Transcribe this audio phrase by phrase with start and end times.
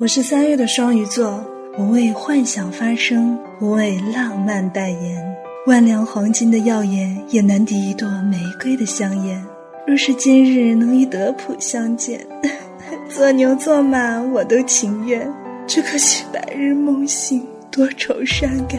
[0.00, 1.44] 我是三月的双鱼座，
[1.76, 5.36] 我为幻想发声，我为浪漫代言。
[5.66, 9.44] 万两黄金的耀眼，也难敌一朵玫瑰的香艳。
[9.84, 12.24] 若是今日能与德普相见，
[13.10, 15.28] 做牛做马我都情愿。
[15.66, 18.78] 只可惜白日梦醒，多愁善感。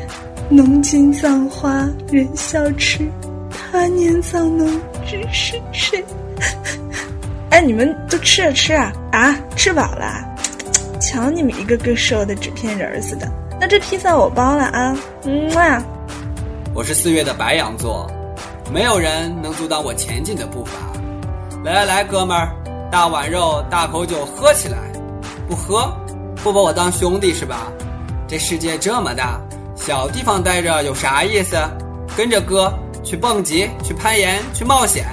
[0.49, 3.05] 浓金葬花人笑痴，
[3.51, 4.65] 他年葬侬
[5.05, 6.01] 知是谁？
[7.51, 9.35] 哎，你们都吃啊吃啊啊！
[9.57, 10.28] 吃饱了，
[10.99, 13.27] 瞧你们一个个瘦的纸片人似的。
[13.59, 15.81] 那这披萨我包了啊，嗯啊。
[16.73, 18.09] 我是四月的白羊座，
[18.71, 20.71] 没有人能阻挡我前进的步伐。
[21.63, 22.49] 来来来，哥们儿，
[22.91, 24.77] 大碗肉，大口酒，喝起来！
[25.47, 25.91] 不喝，
[26.43, 27.67] 不把我当兄弟是吧？
[28.27, 29.41] 这世界这么大，
[29.75, 31.57] 小地方待着有啥意思？
[32.15, 32.71] 跟着哥
[33.03, 35.05] 去蹦极，去攀岩，去冒险。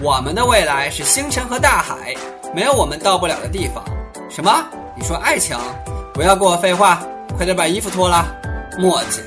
[0.00, 2.14] 我们的未来是星辰和大海，
[2.54, 3.84] 没有我们到不了的地方。
[4.28, 4.50] 什么？
[4.96, 5.56] 你说爱情？
[6.12, 7.02] 不要跟我废话，
[7.36, 8.24] 快点把衣服脱了，
[8.78, 9.22] 墨迹。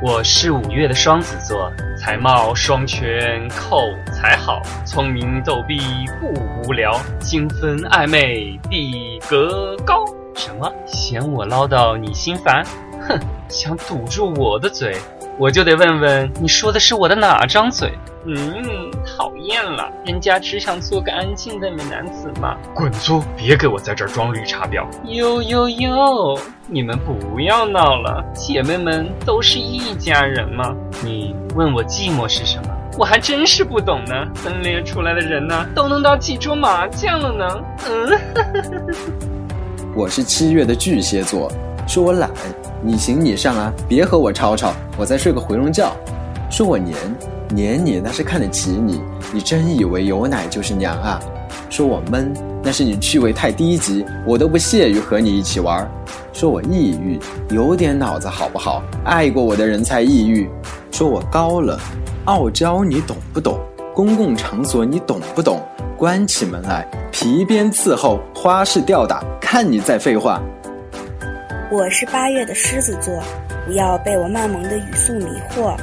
[0.00, 5.80] 我是五月的双子座，才貌双全，口才好，聪明逗逼
[6.20, 10.04] 不无聊，精分暧昧比格高。
[10.36, 10.72] 什么？
[10.86, 12.64] 嫌我唠叨你心烦？
[13.08, 14.96] 哼，想堵住我的嘴，
[15.38, 17.92] 我就得问问你说的是我的哪张嘴？
[18.24, 22.56] 嗯，讨厌了，人家只想做个安静的美男子嘛。
[22.74, 23.22] 滚粗！
[23.36, 24.86] 别给我在这儿装绿茶婊。
[25.04, 30.74] 哟哟哟，你们不要闹了，姐妹们都是一家人嘛。
[31.04, 34.14] 你问我寂寞是什么，我还真是不懂呢。
[34.34, 37.64] 分裂出来的人呢，都能打几桌麻将了呢。
[37.88, 38.18] 嗯，
[39.94, 41.52] 我是七月的巨蟹座，
[41.86, 42.30] 说我懒，
[42.82, 45.90] 你行你上啊，别和我吵吵，我再睡个回笼觉。
[46.50, 46.96] 说我黏。
[47.48, 49.00] 黏你那是看得起你，
[49.32, 51.20] 你真以为有奶就是娘啊？
[51.70, 55.88] 说我闷，那是你趣味太低级，我都不屑于和你一起玩。
[56.32, 58.82] 说我抑郁，有点脑子好不好？
[59.04, 60.50] 爱过我的人才抑郁。
[60.90, 61.78] 说我高冷，
[62.24, 63.60] 傲娇，你懂不懂？
[63.94, 65.62] 公共场所你懂不懂？
[65.96, 70.42] 关起门来皮鞭伺候，花式吊打，看你在废话。
[71.68, 73.20] 我是八月的狮子座，
[73.66, 75.76] 不要被我卖萌的语速迷惑。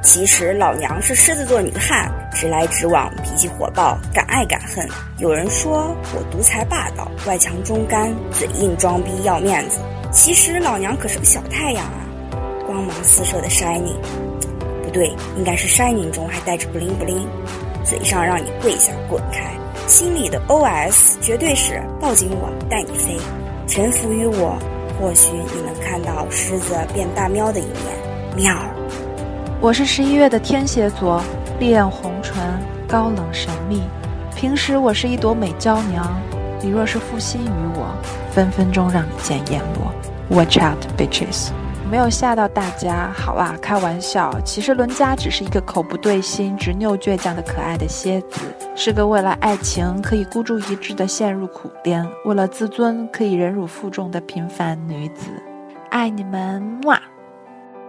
[0.00, 4.88] 其实老娘是狮子座女汉，直来直往，脾气火爆，敢爱敢恨。
[5.18, 9.80] 有人说我独裁霸道，外强中干，嘴硬装逼要面子。
[10.12, 12.06] 其实老娘可是个小太阳啊，
[12.64, 13.96] 光芒四射的 shining，
[14.84, 17.26] 不对，应该是 shining 中还带着 bling bling。
[17.82, 19.50] 嘴上让你跪下滚开，
[19.88, 23.18] 心里的 OS 绝对是抱紧我带你飞，
[23.66, 24.56] 臣服于我，
[25.00, 27.74] 或许你能看到狮子变大喵的一面，
[28.36, 28.54] 喵。
[29.60, 31.22] 我是十一月的天蝎座，
[31.58, 32.36] 恋红唇，
[32.88, 33.82] 高冷神秘。
[34.36, 36.06] 平时我是一朵美娇娘，
[36.60, 37.86] 你若是负心于我，
[38.30, 39.92] 分分钟让你见阎罗。
[40.36, 41.48] Watch out, bitches！
[41.90, 44.32] 没有吓到大家，好啦，开玩笑。
[44.44, 48.40] 其实伦家只是一个口不对心、执拗倔强的可爱的蝎子，
[48.76, 55.26] 是个为了爱情可以孤注一掷的陷入苦恋，为了自尊可以忍辱负重的平凡女子。
[55.90, 56.98] 爱你们，么。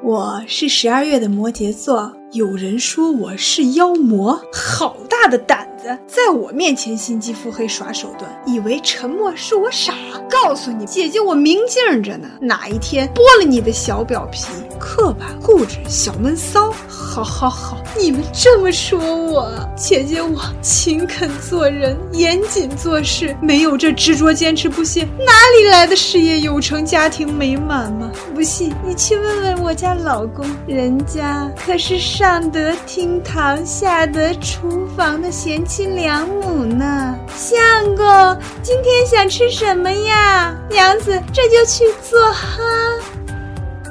[0.03, 9.91] 我是十二月的摩羯座，有人说我是妖魔，好大的胆子，在我面前心机腹黑耍手段，以为沉默是我傻。
[10.29, 14.45] 告诉你，姐姐我明镜着呢，哪一天剥了你的小表皮，
[14.79, 16.73] 刻板固执小闷骚。
[16.87, 28.11] 好好好，你们这么说我，姐姐我勤恳做人，严谨做事，没有这执着坚持不懈，哪里来的事业有成、家庭美满嘛？
[28.33, 37.15] 不信你去问问我家老公，人家可是上得厅堂、下得厨房的贤妻良母呢。
[37.33, 40.53] 相公，今天想吃什么呀？
[40.69, 42.61] 娘子这就去做哈。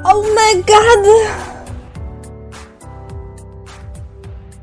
[0.07, 1.07] Oh my god！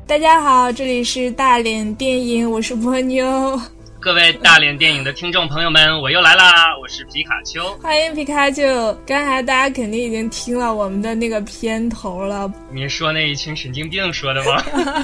[0.07, 3.59] 大家好，这里是大脸电影，我是波妞。
[4.03, 6.77] 各位大连电影的听众朋友们，我又来啦！
[6.77, 8.93] 我是皮卡丘，欢迎皮卡丘。
[9.05, 12.51] 刚才大家肯定已经听了我们的那个片头了。
[12.69, 14.61] 你说那一群神经病说的吗？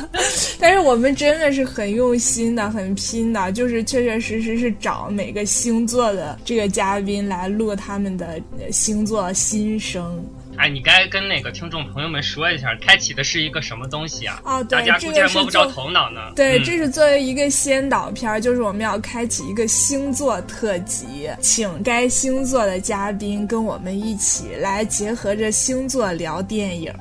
[0.60, 8.38] 但是我们真的是很用心的，很拼的，就是确确实实是找每个星座的这个嘉宾来录他们的
[8.70, 10.22] 星座心声。
[10.60, 14.42] 哎，你该跟那个听众朋友们说一下，开启的是一个什么东西啊？
[14.44, 16.20] 哦，对，大家估计摸不着头脑呢。
[16.36, 26.94] 对，这是作为一个先导片，就是我们要开启一个星座特辑，请该星座的嘉宾跟我们一起来结合着星座聊电影。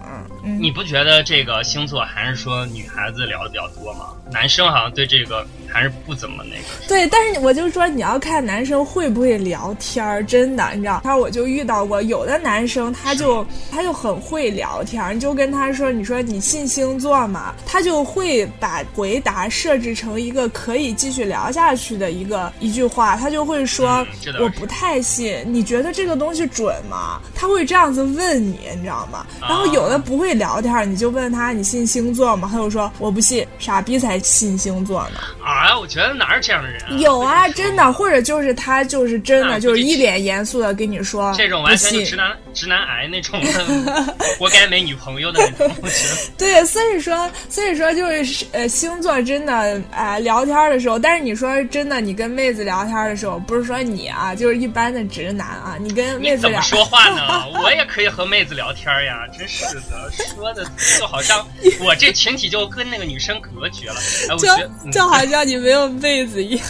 [0.60, 4.10] 你不觉得这个星座还是说女孩子聊的比较多吗？
[4.32, 6.86] 男生好像对这个还是不怎么那个。
[6.86, 11.00] 对，但是我就说你要看男生会不会聊天儿，真的，你知道？
[11.04, 17.54] 他我就遇到过有的男生，他就他就很会聊天儿，你就跟他说，你说你信星座吗？
[17.66, 27.20] 他就会把回答设置成一个可以继续聊下去的一个一句话，他就会说、嗯我不太信，你觉得这个东西准吗？
[27.34, 29.26] 他会这样子问你，你知道吗？
[29.40, 32.48] 然后有的不会聊天儿，你就问他你信星座吗？
[32.50, 35.20] 他就说我不信，傻逼才信星座呢。
[35.42, 36.88] 啊，我觉得哪有这样的人、啊？
[36.98, 46.16] 有啊，真的，或者就是他就是真的，就是一脸严肃的跟你说，这种完全就直男直男癌那种的， 活该没女朋友的那种，我觉得。
[46.36, 57.46] 对，所以说，所以说就是呃，星座真的呃聊天的时候，但是你说真的，你跟妹子聊天的时候，不是说你啊，就是一般的直男啊，你跟妹子怎么，说话呢？
[57.62, 60.64] 我也可以和妹子聊天呀，真是的，说的
[60.98, 61.46] 就好像
[61.78, 63.96] 我这群体就跟那个女生隔绝了。
[64.28, 66.66] 哎，我觉得嗯就好像你没有妹子一样。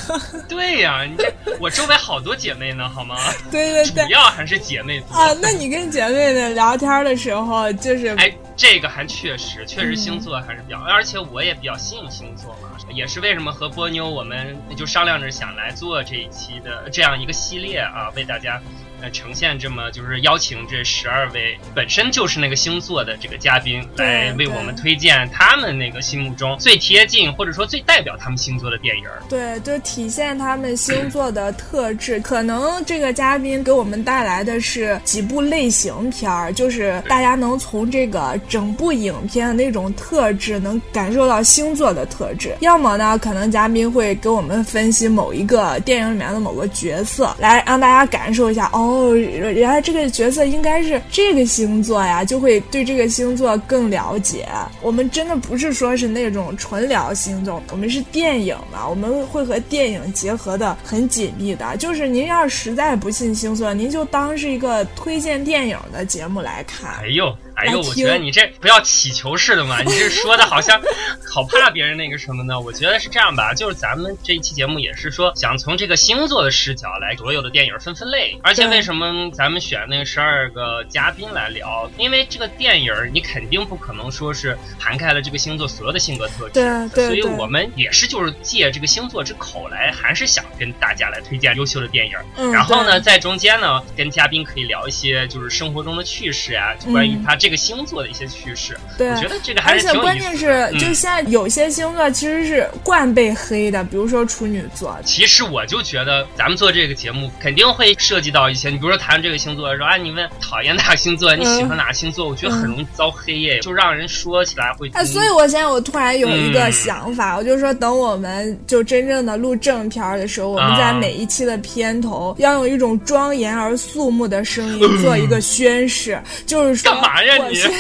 [0.49, 3.17] 对呀，你这我周围好多姐妹呢，好吗？
[3.51, 5.15] 对对对主要还是姐妹多。
[5.17, 9.97] 啊，那你跟姐妹们聊天的时候，就是哎，这个还确实，确实嗯。
[9.97, 18.61] 星座还是比较，而且我也比较信星座嘛，也是为什么和波妞我们就商量着想来做这一期的这样一个系列啊，为大家
[19.01, 29.23] 呃呈现这么就是邀请这十二位本身就是那个星座的这个嘉宾来为我们推荐他们那个心目中最贴近或者说最代表他们星座的电影儿。
[29.29, 32.21] 对，就体现他们星座的特质。
[32.21, 42.57] 可能这个嘉宾给我们带来的是几部类型片儿，就是大家能从这个整部影片的那种特质，能感受到星座的特质。
[42.61, 54.49] 要么呢，可能嘉宾会给我们分析某一个电影里面的某个角色，来让大家感受一下，哦，哦原来这个角色应该是这个星座呀，就会对这个星座更了解。
[54.81, 61.77] 我们真的不是说是那种纯聊星座，我们是电影嘛，我们会和电影结合的很紧密的。
[61.77, 66.91] 就是您要是实在不信星座，您就当是一个推荐电影的节目来看。
[67.03, 70.81] 哎呦，哎呦，我觉得你这不要乞求似的嘛，你这说的好像
[71.29, 72.59] 好怕别人那个什么呢？
[72.59, 81.91] 我觉得是这样吧，就是咱们这一期节目也是说想从这个星座的视角来所有的电影分分类，而且为什么咱们选那个十二个嘉宾来聊？
[81.99, 92.17] 因为这个电影你肯定不可能说是涵盖了这个星座所有的性格特质，对对所以我们也是就是借这个星座之口来，还是想跟大家来推荐优秀的电影。
[92.37, 98.79] 嗯，然后呢，在中间呢，跟嘉宾可以聊一些就是生活中的趣事啊，就关于嗯他这个星座的一些趋势。
[98.97, 100.21] 对我觉得这个还而且是挺有意思的。
[100.21, 104.97] 关键是，嗯就现在有些星座其实是惯被黑的，比如说处女座。
[105.05, 114.91] 其实我就觉得，咱们做这个节目肯定会涉及到一些，你比如说谈这个星座，的时候啊，你问讨厌哪个星座，你喜欢哪个星座，我觉得很容易遭黑耶，就让人说起来会。
[114.95, 127.73] 哎，所以我现在我突然有一个嗯想法，我就说等我们就真正的录正片的时候，我们在啊每一期的片头要用一种庄严而肃穆的声音做一个宣誓，就是说干嘛呀你我宣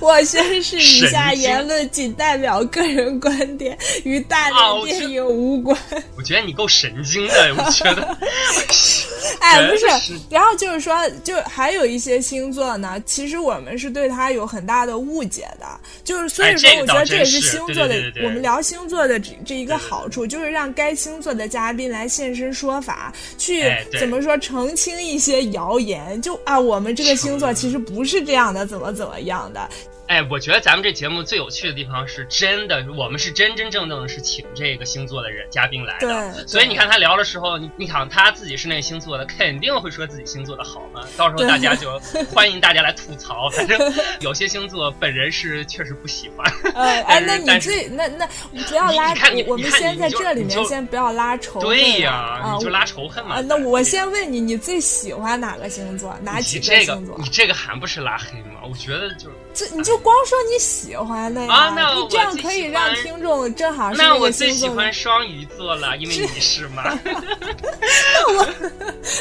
[0.00, 4.50] 我宣誓以下言论仅代表个人观点，与大
[4.84, 5.76] 电影无关。
[6.16, 8.16] 我觉得你够神经的，我觉得。
[9.40, 15.66] 哎，真不是是，然后就是说，就还有一些星座呢，其实我们是对它有很大的误解的，
[16.02, 23.64] 就是所以说，我觉得这也是对星座的我们聊星座的这这一个好处，就是让该星座的嘉宾来现身说法，去
[23.98, 29.68] 怎么说澄清一些谣言，就啊，我们这个星座其实不是这样的，怎么怎么样的，
[30.14, 36.06] 哎，我觉得咱们这节目最有趣的地方是真的，我们是真真正正的是请这个星座的人嘉宾来的。
[36.06, 41.00] 对所以你看他聊的时候，你你想他自己是那个星座的，肯定会说自己星座的好嘛。
[41.16, 41.98] 到时候大家就
[42.32, 43.76] 欢迎大家来吐槽，反正
[44.20, 46.46] 有些星座本人是确实不喜欢。
[46.74, 48.24] 呃， 哎，那你最那那
[48.68, 53.34] 不要拉你你看你我我们先在这里面先不要拉仇恨对呀、啊，你就拉仇恨嘛。
[53.34, 56.16] 啊，那我先问你，你最喜欢哪个星座？
[56.22, 57.28] 哪几个星座你？
[57.30, 58.60] 这个还不是拉黑吗？
[58.70, 59.34] 我觉得就是。
[59.54, 61.52] 这你就光说你喜欢的呀？
[61.54, 66.82] 啊那我你这样可以让听众正好是那我最喜欢双鱼座了，因为你是嘛。
[67.04, 68.46] 那我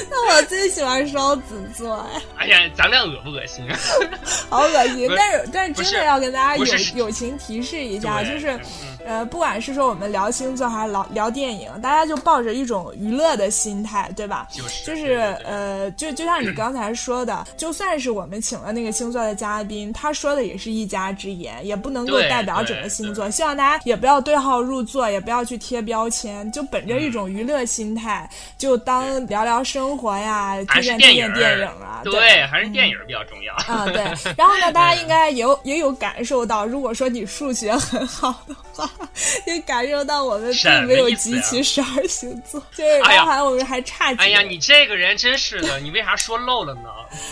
[0.10, 2.06] 那我最喜欢双子座，
[2.38, 3.64] 哎，哎呀，咱俩恶不恶心？
[3.70, 3.78] 啊
[4.50, 14.48] 好恶心但是但是真的要跟大家友友情提示一下，就是嗯呃，不管是说我们聊星座还是聊聊电影，大家就抱着一种娱乐的心态，对吧？
[14.52, 23.30] 就是就是呃，就就像你刚才说的，就算是我们请了那个星座的嘉宾，他说的也是一家之言，也不能够代表整个星座。
[23.30, 33.54] 希望大家也不要对号入座，也不要去贴标签，就本着一种娱乐心态，就当聊聊生活呀，推荐推荐电影儿电影啊，对，还是电影比较重要。
[33.68, 34.04] 啊，对。
[34.38, 38.90] 然后呢，大家应该有也有感受到，如果说你数学很好的话，
[39.48, 44.20] 也感受到我们并没有集齐十二星座，就是包含我们还差几。
[44.20, 46.90] 哎呀，你这个人真是的，你为啥说漏了呢？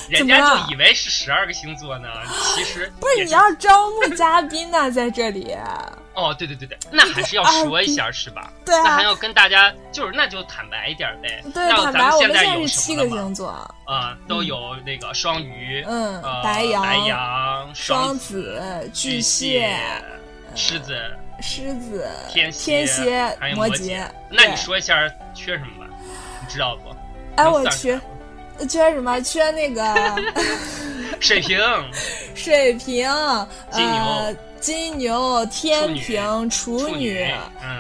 [0.10, 2.08] 人家就以为是十二个星座呢，
[2.56, 3.25] 其实不是。
[3.25, 5.56] 你要招募嘉宾呢，在这里。
[6.13, 8.51] 哦，对对对对，那还是要说一下是吧？
[8.65, 11.41] 对啊，那还要跟大家就是那就坦白一点呗。
[11.53, 13.48] 对，坦白，我们现在是七个星座
[13.86, 18.62] 啊，都有那个双鱼，嗯，白羊、白羊、双子、
[18.94, 19.74] 巨蟹、
[20.53, 21.01] 狮子、
[21.42, 24.06] 狮子、天天蝎、摩羯。
[24.30, 25.94] 那你说一下缺什么吧？
[26.42, 26.96] 你知道不？
[27.36, 28.00] 哎，我缺
[28.70, 29.20] 缺什么？
[29.22, 29.84] 缺那个
[31.20, 31.60] 水瓶，
[32.36, 33.10] 水瓶，
[33.72, 34.36] 金牛。
[34.62, 37.28] 金牛、天平、处女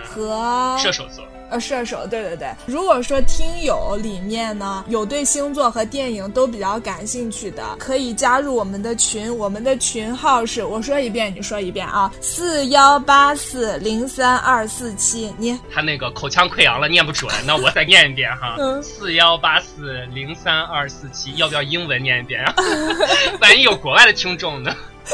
[0.03, 1.23] 和射手座。
[1.51, 2.47] 呃，射手，对对对。
[2.65, 9.37] 如果说听友里面呢有对星座和电影都比较感兴趣的，可以加入我们的群。
[9.37, 15.33] 我们的群号是，我说一遍，你说一遍啊，四幺八四零三二四七。
[15.37, 21.35] 你他那个口腔溃疡了，念不准，那我再念一遍哈，四幺八四零三二四七。
[21.35, 22.53] 要不要英文念一遍啊？
[23.41, 24.73] 万一有国外的听众呢？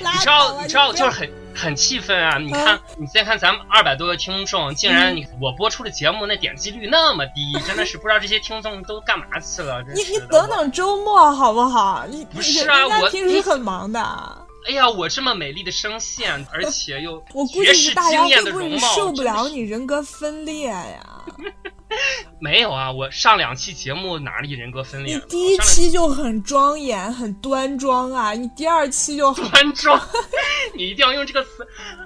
[0.00, 2.38] 你知道，你知道，就是很很气愤啊！
[2.38, 9.84] 你看，你再看咱们二百多个听众，竟然你我播出的节目那点击率那么低，真的是不知道这些听众都干嘛去了。
[9.94, 12.06] 你你等等周末好不好？
[12.08, 14.00] 你不是啊，我平时很忙的。
[14.66, 21.19] 哎呀，我这么美丽的声线，而且又我估计是大家会不会受不了你人格分裂呀？
[22.40, 25.14] 没有啊，我上两期节目哪里人格分裂？
[25.16, 30.00] 你第一期就很庄严、很端庄啊，你第二期就端庄，
[30.74, 31.50] 你一定要用这个词。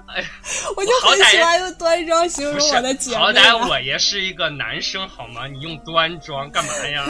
[0.07, 0.27] 哎呀，
[0.75, 3.17] 我就很喜欢用端庄形容我的姐妹。
[3.17, 5.47] 好歹我也是一个男生好吗？
[5.47, 7.05] 你用端庄干嘛呀？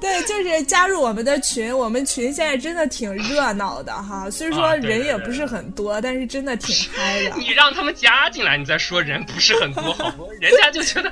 [0.00, 4.30] 对，就是加入我们的群，我们群现在真的挺热闹的哈。
[4.30, 7.36] 虽说人也不是很多，但是真的挺嗨的。
[7.36, 10.30] 你让他们加进来，你再说人不是很多好不？
[10.40, 11.08] 人家就觉得，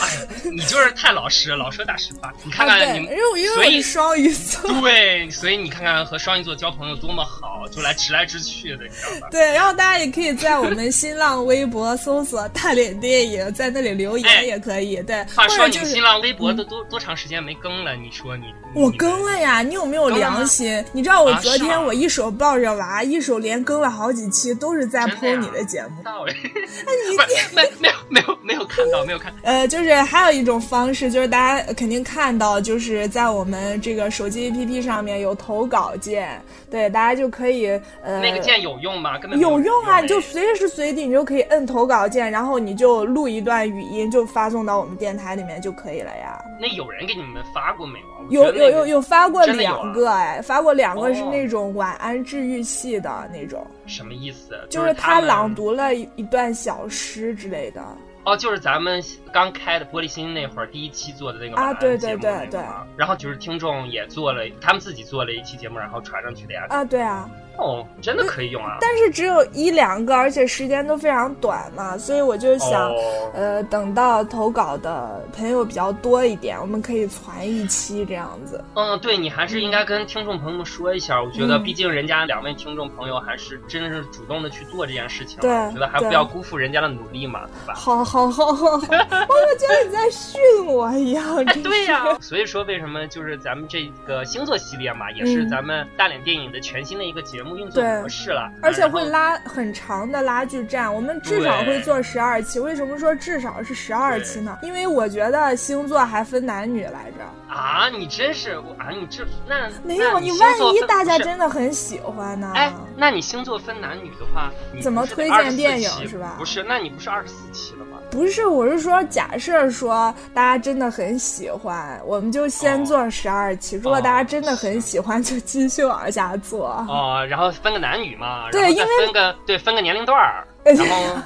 [0.00, 0.26] 哎。
[0.50, 2.32] 你就是太老实，老说大实话。
[2.44, 3.16] 你看看你们，
[3.54, 9.28] 所以双鱼座 对，所以你看看和双鱼座交朋友多么好，就来直来直去的，你知道吧？
[9.30, 14.96] 对，然后大家也可以在我们新浪微博搜索“大脸电影”，在那里留言也可以。
[15.02, 17.94] 对，话说你新浪微博都多多长时间没更了？
[17.96, 18.44] 你说你
[18.74, 20.82] 我更了呀，你有没有良心？
[20.92, 26.02] 你知道我昨天我一手抱着娃，一手连更了好几期，都是在播你的节目。
[26.04, 27.16] 那你
[27.54, 29.32] 没没有没有没有看到没有看？
[29.42, 37.68] 呃，就是还有一种方式，就是大家肯定看到，就是在我们这个手机 APP 上面有投稿键，对，大家就可以
[38.02, 39.18] 呃，那个键有用吗？
[39.18, 40.00] 根本有用啊！
[40.00, 46.42] 你就随时随地你就可以摁投稿键，然后你就录一段语音，就发送到我们电台里面就可以了呀。
[46.60, 47.98] 那有人给你们发过没
[48.30, 48.44] 有？
[48.44, 53.66] 有有有有发过两个哎，发过两个是那种晚安治愈系的那种。
[53.86, 54.58] 什么意思？
[54.68, 57.82] 就是他朗读了一段小诗之类的。
[58.24, 62.60] 哦，就是咱们刚开的玻璃心那会儿第一期做的那个啊，对对对对，
[62.96, 66.66] 然后就是听众也做了，他们自己做了一期节目，然后传上去的呀。
[66.68, 67.28] 啊，对啊。
[67.60, 68.78] 哦，真的可以用啊！
[68.80, 72.90] 但是只有一两个，而且时间都非常短嘛，所以我就想，
[73.34, 78.64] 呃，等到投稿的朋友比较多一点，我们可以攒一期这样子。
[78.74, 87.74] 嗯，对你还是应该跟听众朋友们说一下，我觉得毕竟人家两位听众朋友还是真的是主动的去做这件事情，对，我觉得还不要辜负人家的努力嘛，对吧？
[87.74, 91.44] 好好好好，我觉得你在训我一样。
[91.62, 97.49] 对呀，所以说为什么就是咱们这个星座系列嘛，也是咱们大脸电影的全新的一个节目。
[97.56, 102.58] 运作模式了，而且会拉很长的拉锯战，我们至少会做十二期。
[102.58, 104.58] 为什么说至少是十二期呢？
[104.62, 107.54] 因为我觉得星座还分男女来着。
[107.54, 112.52] 啊，你真是啊，你这那没有你万一大家真的很喜欢呢？
[112.54, 116.36] 哎，那你星座分男女的话，怎么推荐电影是吧？
[116.38, 117.98] 不是，那你不是二十四期了吗？
[118.10, 123.76] 不是，我是说，假设说大家真的很喜欢，我们就先做十二期。
[123.76, 126.68] 如果大家真的很喜欢，就继续往下做。
[126.88, 130.46] 哦，然后分个男女嘛，然后再分个对分个年龄段儿。
[130.62, 131.16] 然后，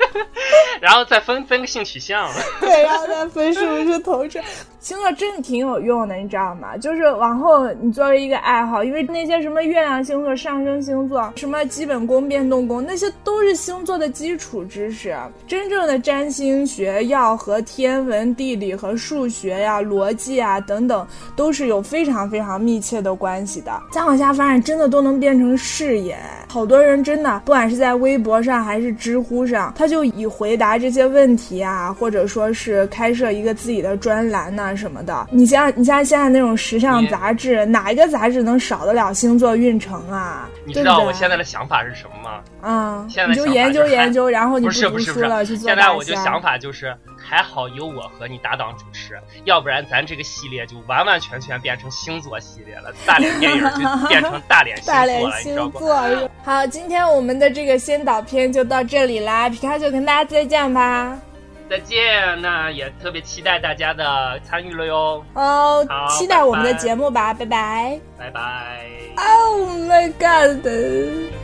[0.80, 2.28] 然后再分分个性取向，
[2.58, 4.42] 对，然后再分是不是同事。
[4.82, 6.76] 星座真的挺有用的，你知道吗？
[6.76, 15.16] 就是往后你作为一个爱好，因为那些什么月亮星座、上升星座、什么基本宫、变动宫，那些都是星座的基础知识。
[15.46, 23.70] 真正的占星学要和天文、地理和数学呀、逻辑啊等等，都是有非常非常密切的关系的。
[23.92, 26.18] 再往下发展，真的都能变成事业。
[26.48, 34.71] 好多人真的，不管是在微博上还是知乎上，他就以回答这些问题啊，或者说是开设一个自己的专栏呢。
[34.76, 35.26] 什么的。
[35.30, 40.48] 你像你像现在那种时尚杂志，哪一个杂志能少得了星座运程啊？
[40.64, 42.42] 你知道我现在的想法是什么吗？
[42.62, 55.78] 嗯，现在想法你就研究研究，然后你不是读不是不是书了去，做现在我就想法就是，还好有我和你搭档主持，要不然咱这个系列就完完全全变成星座系列了，大连电影就变成大连星大脸座了，你知道不？
[55.80, 56.30] 星座。
[56.44, 61.18] 好，今天我们的这个先导片就到这里啦，皮卡丘跟大家再见吧。
[61.72, 67.98] 再见，那也特别期待大家的参与了哟，哦好，期待我们的节目吧，拜拜。
[68.18, 68.90] 拜拜。
[69.16, 71.41] Oh my god！